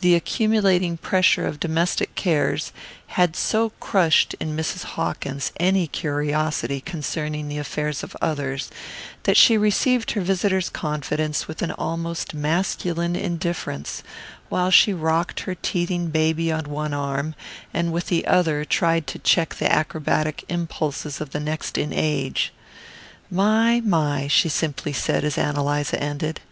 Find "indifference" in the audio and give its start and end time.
13.16-14.02